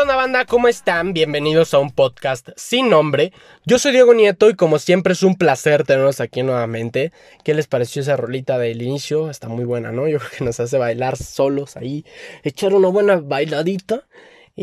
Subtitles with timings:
[0.00, 0.46] banda?
[0.46, 1.12] ¿Cómo están?
[1.12, 3.32] Bienvenidos a un podcast sin nombre.
[3.66, 7.12] Yo soy Diego Nieto y como siempre es un placer tenerlos aquí nuevamente.
[7.44, 9.30] ¿Qué les pareció esa rolita del inicio?
[9.30, 10.08] Está muy buena, ¿no?
[10.08, 12.04] Yo creo que nos hace bailar solos ahí,
[12.42, 14.04] echar una buena bailadita.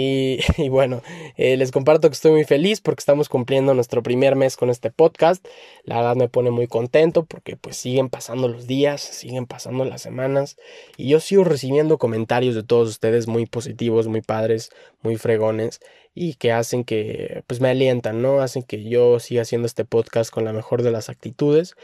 [0.57, 1.02] Y, bueno,
[1.35, 4.91] eh, les comparto que estoy muy feliz porque estamos cumpliendo nuestro primer mes con este
[4.91, 5.45] podcast.
[5.84, 10.02] La verdad me pone muy contento porque pues siguen pasando los días, siguen pasando las
[10.02, 10.57] semanas
[10.98, 14.71] y yo sigo recibiendo comentarios de todos ustedes muy positivos, muy padres,
[15.02, 15.79] muy fregones
[16.13, 18.41] y que hacen que pues me alientan, ¿no?
[18.41, 21.76] Hacen que yo siga haciendo este podcast con la mejor de las actitudes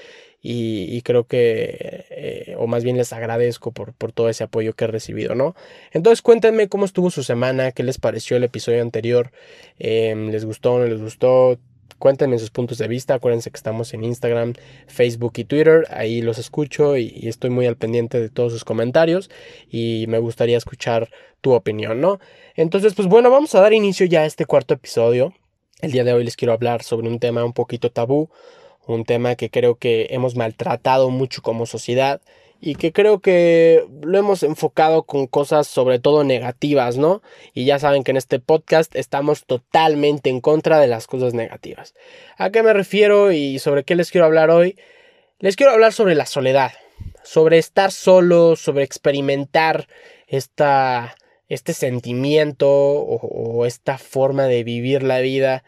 [0.41, 4.83] y, creo que, eh, o más bien les agradezco por, por, todo ese apoyo que
[4.83, 5.55] he recibido, ¿no?
[5.91, 9.31] Entonces cuéntenme cómo estuvo su semana, qué les pareció el episodio anterior,
[9.79, 11.57] em, les gustó, no les gustó,
[11.97, 14.53] cuéntenme sus puntos de vista, acuérdense que estamos en Instagram,
[14.87, 18.63] Facebook y Twitter, ahí los escucho y, y estoy muy al pendiente de todos sus
[18.63, 19.31] comentarios
[19.69, 21.09] y me gustaría escuchar
[21.41, 22.19] tu opinión, ¿no?
[22.55, 25.33] Entonces, pues bueno, vamos a dar inicio ya a este cuarto episodio.
[25.81, 28.29] El día de hoy les quiero hablar sobre un tema un poquito tabú,
[28.87, 32.21] un tema que creo que hemos maltratado mucho como sociedad
[32.61, 37.21] y que creo que lo hemos enfocado con cosas sobre todo negativas, ¿no?
[37.53, 41.93] Y ya saben que en este podcast estamos totalmente en contra de las cosas negativas.
[42.37, 44.77] ¿A qué me refiero y sobre qué les quiero hablar hoy?
[45.39, 46.71] Les quiero hablar sobre la soledad,
[47.23, 49.87] sobre estar solo, sobre experimentar
[50.27, 51.15] esta,
[51.49, 55.63] este sentimiento o, esta forma de vivir la vida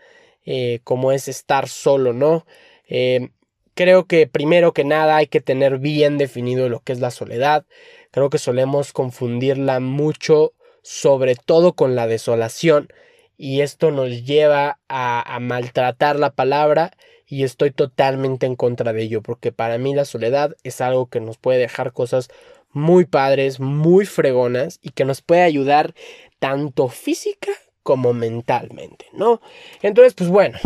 [0.45, 2.45] eh, como es estar solo, ¿no?
[2.87, 3.29] Eh,
[3.73, 7.65] creo que primero que nada hay que tener bien definido lo que es la soledad.
[8.11, 12.89] Creo que solemos confundirla mucho, sobre todo con la desolación,
[13.37, 16.91] y esto nos lleva a, a maltratar la palabra
[17.27, 21.19] y estoy totalmente en contra de ello, porque para mí la soledad es algo que
[21.19, 22.29] nos puede dejar cosas
[22.71, 25.93] muy padres, muy fregonas y que nos puede ayudar
[26.39, 27.51] tanto física
[27.83, 29.41] como mentalmente, ¿no?
[29.81, 30.57] Entonces, pues bueno,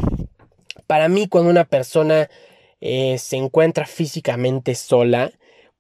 [0.92, 2.30] para mí cuando una persona
[2.82, 5.32] eh, se encuentra físicamente sola,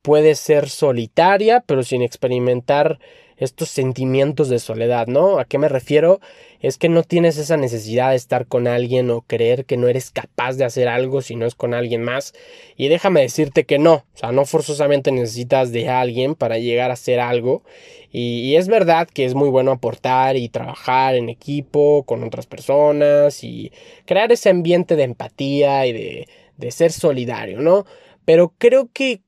[0.01, 3.00] puede ser solitaria, pero sin experimentar
[3.41, 5.39] estos sentimientos de soledad, ¿no?
[5.39, 6.19] ¿A qué me refiero?
[6.59, 10.11] Es que no tienes esa necesidad de estar con alguien o creer que no eres
[10.11, 12.34] capaz de hacer algo si no es con alguien más.
[12.78, 16.94] Y déjame decirte que no, o sea, no forzosamente necesitas de alguien para llegar a
[16.94, 17.63] hacer algo.
[18.11, 23.44] Y, es verdad que es muy bueno aportar y trabajar en equipo con otras personas
[23.44, 23.72] y
[24.06, 27.85] crear ese ambiente de empatía y de, de ser solidario, ¿no?
[28.23, 29.22] Pero creo que,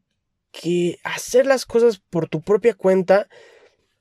[0.53, 3.27] que hacer las cosas por tu propia cuenta,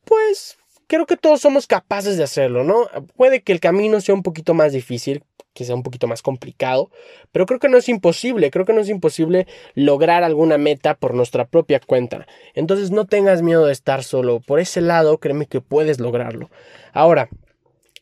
[0.04, 2.88] pues creo que todos somos capaces de hacerlo, ¿no?
[3.16, 5.24] Puede que el camino sea un poquito más difícil,
[5.54, 6.90] que sea un poquito más complicado,
[7.32, 11.14] pero creo que no es imposible, creo que no es imposible lograr alguna meta por
[11.14, 12.26] nuestra propia cuenta.
[12.54, 16.50] Entonces no tengas miedo de estar solo, por ese lado créeme que puedes lograrlo.
[16.92, 17.30] Ahora,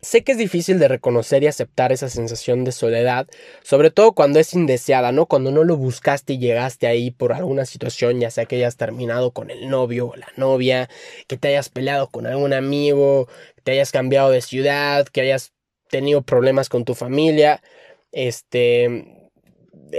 [0.02, 3.26] Sé que es difícil de reconocer y aceptar esa sensación de soledad,
[3.62, 5.26] sobre todo cuando es indeseada, ¿no?
[5.26, 9.32] Cuando no lo buscaste y llegaste ahí por alguna situación, ya sea que hayas terminado
[9.32, 10.88] con el novio o la novia,
[11.26, 15.52] que te hayas peleado con algún amigo, que te hayas cambiado de ciudad, que hayas
[15.90, 17.62] tenido problemas con tu familia,
[18.12, 19.30] este,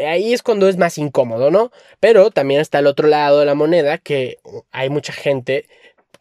[0.08, 1.72] ahí es cuando es más incómodo, ¿no?
[2.00, 4.40] Pero también está el otro lado de la moneda, que
[4.72, 5.68] hay mucha gente,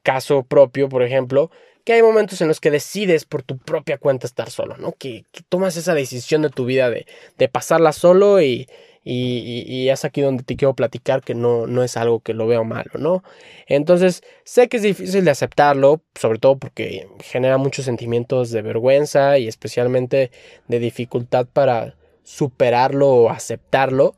[0.03, 1.51] caso propio, por ejemplo,
[1.91, 4.93] que hay momentos en los que decides por tu propia cuenta estar solo, ¿no?
[4.93, 7.05] Que, tomas esa decisión de tu vida de,
[7.37, 8.69] de pasarla solo y,
[9.03, 12.47] y, y, es aquí donde te quiero platicar que no, no es algo que lo
[12.47, 13.25] veo malo, ¿no?
[13.67, 19.39] Entonces, sé que es difícil de aceptarlo, sobre todo porque genera muchos sentimientos de vergüenza
[19.39, 20.31] y especialmente
[20.69, 24.15] de dificultad para superarlo o aceptarlo.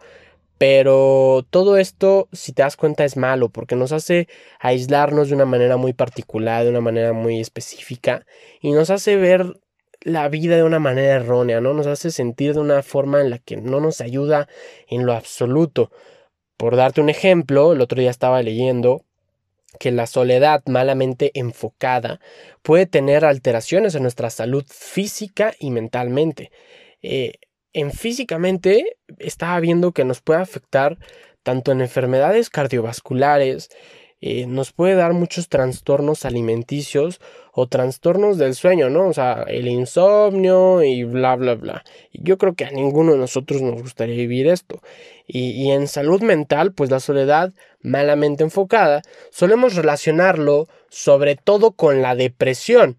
[0.63, 4.29] Pero todo esto, si te das cuenta, es malo porque nos hace
[4.61, 8.25] aislarnos de una manera muy particular, de una manera muy específica
[8.61, 9.59] y nos hace ver
[10.03, 11.75] la vida de una manera errónea, ¿no?
[11.75, 14.47] Nos hace sentir de una forma en la que no nos ayuda
[14.87, 15.91] en lo absoluto.
[16.57, 19.05] Por darte un ejemplo, el otro día estaba leyendo
[19.81, 22.21] que la soledad malamente enfocada
[22.63, 26.53] puede tener alteraciones en nuestra salud física y mentalmente.
[27.03, 27.33] Eh,
[27.73, 30.99] en físicamente estaba viendo que nos puede afectar
[31.43, 33.71] tanto en enfermedades cardiovasculares,
[34.25, 37.21] eh, nos puede dar muchos trastornos alimenticios
[37.53, 39.09] o trastornos del sueño, ¿no?
[39.09, 41.85] O sea, el insomnio y bla, bla, bla.
[42.13, 44.81] Yo creo que a ninguno de nosotros nos gustaría vivir esto.
[45.27, 52.01] Y, y en salud mental, pues la soledad malamente enfocada, solemos relacionarlo sobre todo con
[52.01, 52.97] la depresión.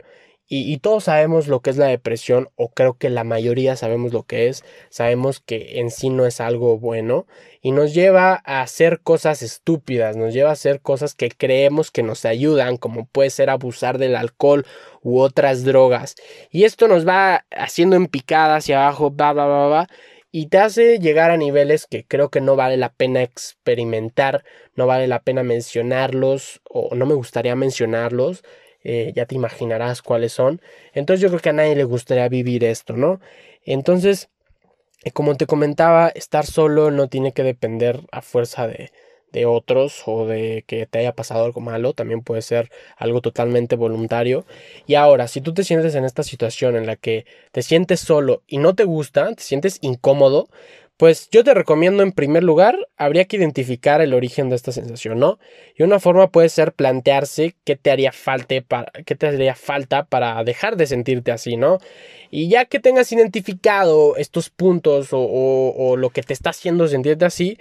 [0.56, 4.22] Y, todos sabemos lo que es la depresión, o creo que la mayoría sabemos lo
[4.22, 7.26] que es, sabemos que en sí no es algo bueno
[7.60, 12.04] y nos lleva a hacer cosas estúpidas, nos lleva a hacer cosas que creemos que
[12.04, 14.64] nos ayudan, como puede ser abusar del alcohol
[15.02, 16.14] u otras drogas.
[16.52, 19.88] Y esto nos va haciendo en picada hacia abajo, va, va, va, va,
[20.32, 24.44] y te hace llegar a niveles que creo que no vale la pena experimentar,
[24.76, 28.44] no vale la pena mencionarlos, o no me gustaría mencionarlos
[28.84, 30.62] eh, ya te imaginarás cuáles son.
[30.94, 33.20] Entonces yo creo que a nadie le gustaría vivir esto, ¿no?
[33.66, 34.30] Entonces,
[35.04, 38.92] eh, como te comentaba, estar solo no tiene que depender a fuerza de,
[39.34, 43.76] de otros o de que te haya pasado algo malo, también puede ser algo totalmente
[43.76, 44.46] voluntario.
[44.88, 48.44] Y ahora, si tú te sientes en esta situación en la que te sientes solo
[48.48, 50.50] y no te gusta, te sientes incómodo,
[51.04, 55.20] pues yo te recomiendo en primer lugar, habría que identificar el origen de esta sensación,
[55.20, 55.38] ¿no?
[55.76, 60.06] Y una forma puede ser plantearse qué te haría falta para, qué te haría falta
[60.06, 61.80] para dejar de sentirte así, ¿no?
[62.32, 67.26] Y ya que tengas identificado estos puntos o, o lo que te está haciendo sentirte
[67.26, 67.58] así,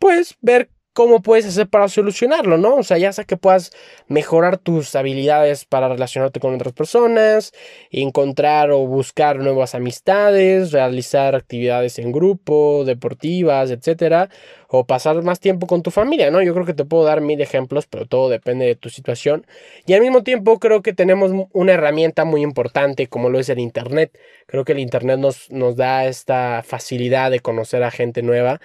[0.00, 2.74] pues ver cómo puedes hacer para solucionarlo, ¿no?
[2.74, 3.70] O sea, ya sea que puedas
[4.08, 7.52] mejorar tus habilidades para relacionarte con otras personas,
[7.92, 14.28] encontrar o buscar nuevas amistades, realizar actividades en grupo, deportivas, etcétera,
[14.66, 16.42] o pasar más tiempo con tu familia, ¿no?
[16.42, 19.46] Yo creo que te puedo dar mil ejemplos, pero todo depende de tu situación.
[19.86, 23.60] Y al mismo tiempo creo que tenemos una herramienta muy importante como lo es el
[23.60, 24.18] Internet.
[24.48, 28.60] Creo que el Internet nos, nos da esta facilidad de conocer a gente nueva,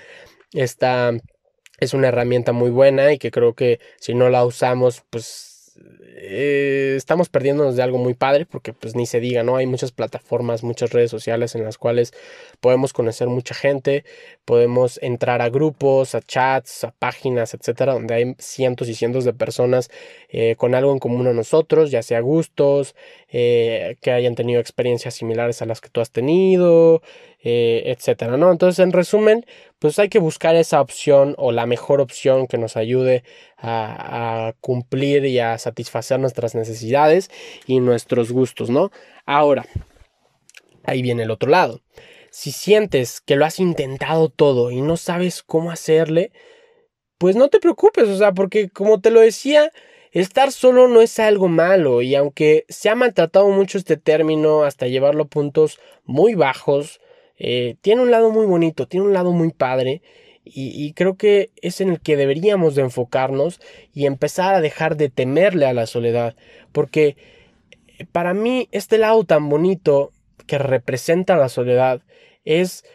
[0.54, 1.14] esta
[1.80, 5.54] es una herramienta muy buena y que creo que si no la usamos, pues
[6.16, 9.58] eh, estamos perdiéndonos de algo muy padre porque pues ni se diga, ¿no?
[9.58, 12.14] Hay muchas plataformas, muchas redes sociales en las cuales
[12.62, 14.06] podemos conocer mucha gente,
[14.46, 19.34] podemos entrar a grupos, a chats, a páginas, etcétera, donde hay cientos y cientos de
[19.34, 19.90] personas
[20.30, 22.96] eh, con algo en común a nosotros, ya sea gustos,
[23.30, 27.02] eh, que hayan tenido experiencias similares a las que tú has tenido,
[27.44, 28.52] etcétera, ¿no?
[28.52, 29.46] Entonces, en resumen,
[29.80, 33.24] pues hay que buscar esa opción o la mejor opción que nos ayude
[33.58, 37.30] a, cumplir y a satisfacer nuestras necesidades
[37.68, 38.92] y nuestros gustos, ¿no?
[39.26, 39.66] Ahora,
[40.86, 41.82] ahí viene el otro lado.
[42.32, 46.32] Si sientes que lo has intentado todo y no sabes cómo hacerle,
[47.18, 49.72] pues no te preocupes, o sea, porque como te lo decía,
[50.12, 54.88] estar solo no es algo malo y aunque se ha maltratado mucho este término hasta
[54.88, 57.02] llevarlo a puntos muy bajos,
[57.46, 60.02] eh, tiene un lado muy bonito, tiene un lado muy padre
[60.46, 63.60] y, creo que es en el que deberíamos de enfocarnos
[63.94, 66.38] y empezar a dejar de temerle a la soledad,
[66.72, 67.18] porque
[67.98, 70.14] eh, para mí este lado tan bonito
[70.48, 72.02] que representa la soledad
[72.46, 72.86] es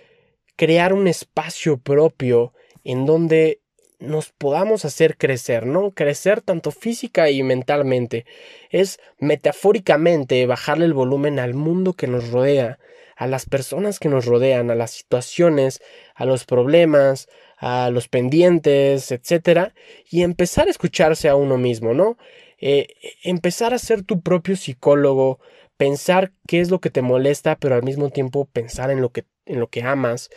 [0.57, 2.55] crear un espacio propio
[2.85, 3.61] en donde
[3.99, 5.91] nos podamos hacer crecer, ¿no?
[5.91, 8.27] Crecer tanto física y mentalmente.
[8.71, 12.79] Es metafóricamente bajarle el volumen al mundo que nos rodea
[13.19, 15.83] a las personas que nos rodean, a las situaciones,
[16.15, 19.75] a los problemas, a los pendientes, etcétera,
[20.09, 22.17] y empezar a escucharse a uno mismo, ¿no?
[22.61, 22.87] Eh,
[23.25, 25.41] empezar a ser tu propio psicólogo,
[25.77, 29.25] pensar qué es lo que te molesta, pero al mismo tiempo pensar en lo que,
[29.49, 30.31] en lo que amas,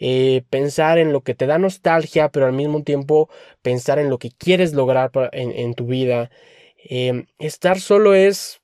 [0.00, 3.28] eh, pensar en lo que te da nostalgia, pero al mismo tiempo
[3.62, 6.30] pensar en lo que quieres lograr en, tu vida.
[6.88, 8.60] Eh, estar solo es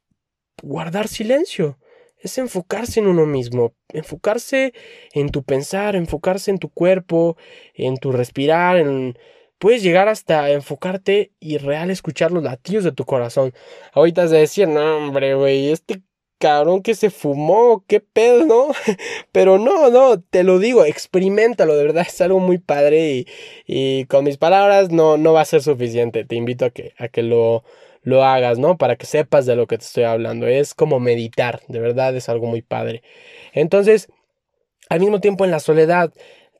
[0.62, 1.78] guardar silencio
[2.20, 4.74] es enfocarse en uno mismo, enfocarse
[5.12, 7.36] en tu pensar, enfocarse en tu cuerpo,
[7.74, 9.18] en tu respirar, en...
[9.58, 13.52] Puedes llegar hasta enfocarte y real escuchar los latidos de tu corazón.
[13.92, 16.00] Ahorita se decir, no, hombre, güey, este
[16.40, 18.68] cabrón que se fumó, qué pedo, ¿no?
[19.32, 23.26] Pero no, no, te lo digo, experimentalo, de verdad es algo muy padre
[23.66, 26.24] y, con mis palabras no, no va a ser suficiente.
[26.24, 27.62] Te invito a que, a que lo,
[28.02, 28.78] lo hagas, ¿no?
[28.78, 30.46] Para que sepas de lo que te estoy hablando.
[30.46, 33.02] Es como meditar, de verdad es algo muy padre.
[33.52, 34.08] Entonces,
[34.88, 36.12] al mismo tiempo en la soledad,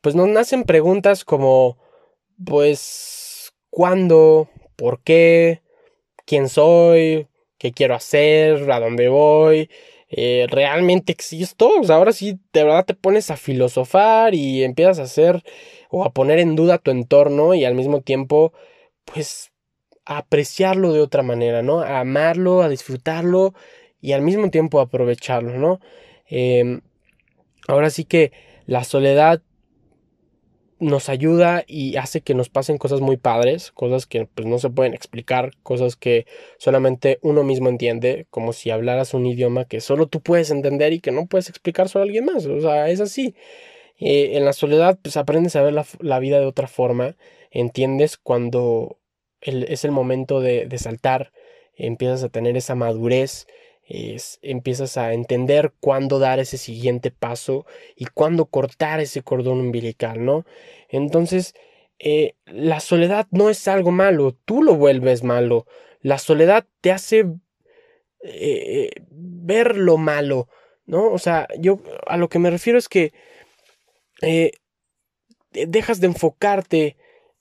[0.03, 1.79] pues nos nacen preguntas como,
[2.45, 4.51] pues, ¿cuándo?
[4.77, 5.63] ¿Por qué?
[6.27, 7.30] ¿Quién soy?
[7.61, 8.71] ¿Qué quiero hacer?
[8.73, 9.69] ¿A dónde voy?
[10.09, 11.71] Eh, ¿Realmente existo?
[11.91, 15.43] Ahora sí, de verdad te pones a filosofar y empiezas a hacer
[15.91, 18.55] o a poner en duda tu entorno y al mismo tiempo,
[19.05, 19.53] pues
[20.07, 21.81] a apreciarlo de otra manera, ¿no?
[21.81, 23.53] A amarlo, a disfrutarlo
[24.01, 25.81] y al mismo tiempo aprovecharlo, ¿no?
[26.29, 26.81] Em,
[27.69, 28.33] ahora sí que
[28.65, 29.43] la soledad
[30.81, 34.71] nos ayuda y hace que nos pasen cosas muy padres, cosas que pues, no se
[34.71, 36.27] pueden explicar, cosas que
[36.59, 41.01] solamente uno mismo entiende, como si hablaras un idioma que solo tú puedes entender y
[41.01, 43.35] que no puedes explicar solo a alguien más, o sea, es así.
[43.99, 47.17] Eh, en la soledad pues aprendes a ver la, la vida de otra forma,
[47.51, 48.99] entiendes cuando
[49.41, 51.33] es el momento de, saltar,
[51.75, 53.47] empiezas a tener esa madurez,
[53.91, 57.67] es, empiezas a entender cuándo dar ese siguiente paso
[57.97, 60.47] y cuándo cortar ese cordón umbilical, ¿no?
[60.89, 61.55] Entonces,
[61.99, 65.67] eh, la soledad no es algo malo, tú lo vuelves malo.
[66.01, 67.27] La soledad te hace
[68.23, 70.49] eh, ver lo malo,
[70.87, 71.11] ¿no?
[71.11, 73.13] O sea, yo a lo que me refiero es que
[74.23, 74.53] eh,
[75.51, 76.97] dejas de enfocarte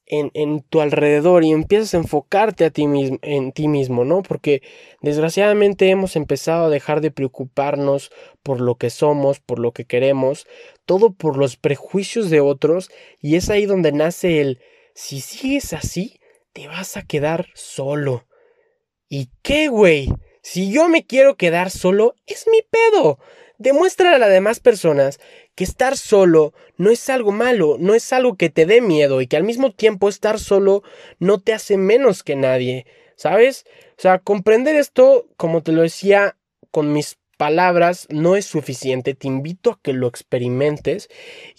[0.10, 4.24] en, tu alrededor y empiezas a enfocarte a ti mismo, en ti mismo, ¿no?
[4.24, 4.62] Porque
[5.02, 8.12] desgraciadamente hemos empezado a dejar de preocuparnos
[8.44, 10.48] por lo que somos, por lo que queremos,
[10.86, 12.90] todo por los prejuicios de otros
[13.22, 14.60] y es ahí donde nace el
[14.96, 16.20] si sigues así,
[16.52, 18.28] te vas a quedar solo.
[19.08, 20.10] ¿Y qué, güey?
[20.42, 23.20] Si yo me quiero quedar solo, es mi pedo.
[23.58, 25.20] Demuestra a las demás personas
[25.60, 29.28] que estar solo no es algo malo, no es algo que te dé miedo y
[29.28, 30.84] que al mismo tiempo estar solo
[31.20, 32.86] no te hace menos que nadie,
[33.18, 33.66] ¿sabes?
[33.98, 36.38] O sea, comprender esto, como te lo decía
[36.72, 41.10] con mis palabras, no es suficiente, te invito a que lo experimentes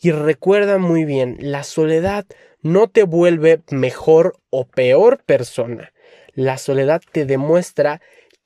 [0.01, 2.25] y recuerda muy bien, la soledad
[2.63, 5.93] no te vuelve mejor o peor persona,
[6.33, 8.01] la soledad te demuestra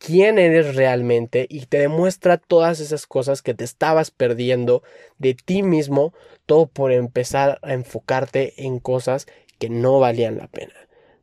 [0.04, 4.82] quién eres realmente y te demuestra todas esas cosas que te estabas perdiendo
[5.18, 6.12] de ti mismo,
[6.46, 9.26] todo por empezar a enfocarte en cosas
[9.58, 10.75] que no valían la pena.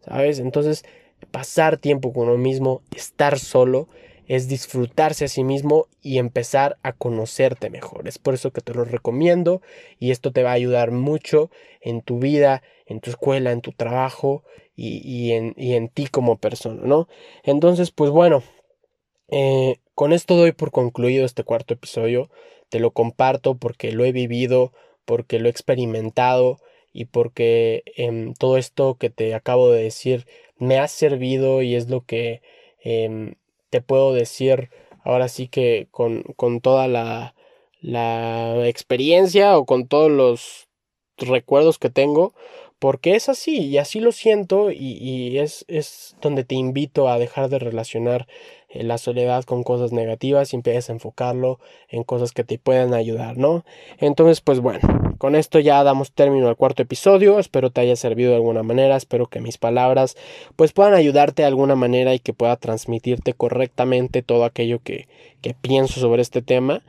[0.04, 0.40] ¿Sabes?
[0.40, 0.84] Entonces,
[1.30, 3.88] pasar tiempo con uno mismo, estar solo,
[4.28, 8.08] es disfrutarse a sí mismo y empezar a conocerte mejor.
[8.08, 9.62] Es por eso que te lo recomiendo
[10.00, 13.74] y esto te va a ayudar mucho en tu vida, en tu escuela, en tu
[13.74, 14.44] trabajo
[14.76, 17.08] y, en, y en ti como persona, ¿no?
[17.44, 18.42] Entonces, pues bueno,
[19.32, 22.30] eh, con esto doy por concluido este cuarto episodio.
[22.70, 24.74] Te lo comparto porque lo he vivido,
[25.06, 26.58] porque lo he experimentado
[26.94, 31.90] y porque em, todo esto que te acabo de decir me ha servido y es
[31.90, 32.42] lo que
[32.84, 33.36] em,
[33.70, 34.70] te puedo decir
[35.04, 37.36] ahora sí que con, con toda la,
[37.82, 40.68] la experiencia o con todos los
[41.18, 42.34] recuerdos que tengo,
[42.82, 47.20] porque es así y así lo siento y, y es, es donde te invito a
[47.20, 48.28] dejar de relacionar
[48.70, 51.60] eh, la soledad con cosas negativas y empiezas a enfocarlo
[51.90, 53.64] en cosas que te puedan ayudar, ¿no?
[54.00, 54.80] Entonces, pues bueno,
[55.20, 58.96] con esto ya damos término al cuarto episodio, espero te haya servido de alguna manera,
[58.96, 60.18] espero que mis palabras
[60.56, 65.08] pues puedan ayudarte de alguna manera y que pueda transmitirte correctamente todo aquello que,
[65.44, 66.82] que pienso sobre este tema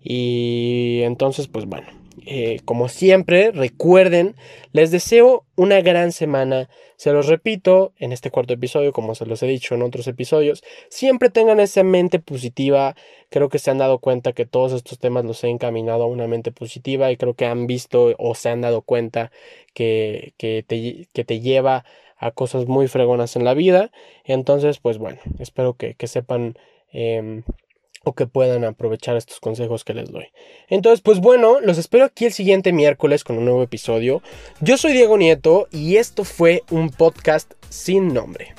[0.00, 1.88] y entonces pues bueno,
[2.26, 4.34] eh, como siempre, recuerden,
[4.72, 6.68] les deseo una gran semana.
[6.96, 10.62] Se los repito en este cuarto episodio, como se los he dicho en otros episodios,
[10.88, 12.94] siempre tengan esa mente positiva.
[13.30, 16.26] Creo que se han dado cuenta que todos estos temas los he encaminado a una
[16.26, 19.32] mente positiva y creo que han visto o se han dado cuenta
[19.74, 21.84] que, que, te, que te lleva
[22.16, 23.90] a cosas muy fregonas en la vida.
[24.24, 26.54] Entonces, pues bueno, espero que, que sepan
[26.92, 27.42] em,
[28.04, 30.26] o que puedan aprovechar estos consejos que les doy.
[30.68, 34.22] Entonces, pues bueno, los espero aquí el siguiente miércoles con un nuevo episodio.
[34.60, 38.54] Yo soy Diego Nieto y esto fue un podcast sin nombre.